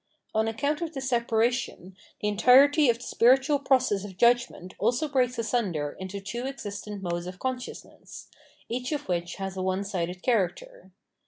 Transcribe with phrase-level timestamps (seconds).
[0.33, 5.37] On account of this separation, the entirety of the spiritual process of judgment also breaks
[5.37, 8.27] asunder into two existent modes of consciousness,
[8.67, 10.89] each of which has a one sided character.